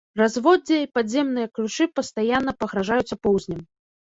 [0.19, 3.65] Разводдзе і падземныя ключы пастаянна пагражаюць апоўзнем.